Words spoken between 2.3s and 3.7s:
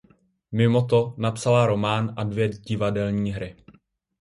divadelní hry.